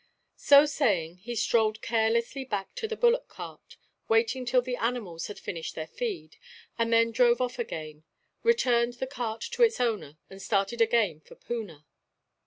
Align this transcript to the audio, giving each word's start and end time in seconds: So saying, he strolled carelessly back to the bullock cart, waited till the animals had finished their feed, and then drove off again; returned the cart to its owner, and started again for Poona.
So 0.37 0.65
saying, 0.65 1.17
he 1.17 1.35
strolled 1.35 1.83
carelessly 1.83 2.43
back 2.43 2.73
to 2.73 2.87
the 2.87 2.95
bullock 2.97 3.27
cart, 3.27 3.77
waited 4.07 4.47
till 4.47 4.63
the 4.63 4.75
animals 4.75 5.27
had 5.27 5.37
finished 5.37 5.75
their 5.75 5.85
feed, 5.85 6.37
and 6.75 6.91
then 6.91 7.11
drove 7.11 7.39
off 7.39 7.59
again; 7.59 8.03
returned 8.41 8.93
the 8.95 9.05
cart 9.05 9.41
to 9.51 9.61
its 9.61 9.79
owner, 9.79 10.17
and 10.27 10.41
started 10.41 10.81
again 10.81 11.19
for 11.19 11.35
Poona. 11.35 11.85